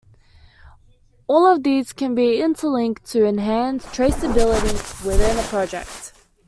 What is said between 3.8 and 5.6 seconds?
traceability within a